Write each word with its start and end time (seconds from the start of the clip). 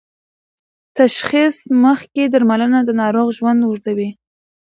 تشخیص 0.97 1.57
مخکې 1.83 2.23
درملنه 2.33 2.79
د 2.83 2.89
ناروغ 3.01 3.27
ژوند 3.37 3.59
اوږدوي. 3.63 4.09